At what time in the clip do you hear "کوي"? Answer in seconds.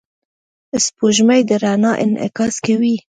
2.65-2.95